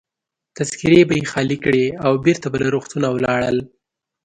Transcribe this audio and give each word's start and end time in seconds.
تذکیرې 0.57 1.01
به 1.07 1.13
يې 1.19 1.23
خالي 1.31 1.57
کړې 1.63 1.85
او 2.05 2.11
بیرته 2.25 2.47
به 2.51 2.57
له 2.63 2.67
روغتونه 2.75 3.07
ولاړل. 3.11 3.57